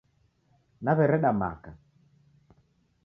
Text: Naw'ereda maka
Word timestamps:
Naw'ereda 0.83 1.31
maka 1.39 1.71